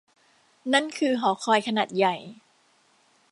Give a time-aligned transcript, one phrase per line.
[0.73, 2.15] นั่นคือหอคอยขนาดใหญ่!